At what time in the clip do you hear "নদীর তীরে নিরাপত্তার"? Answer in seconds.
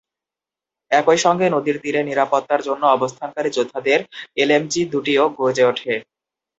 1.49-2.61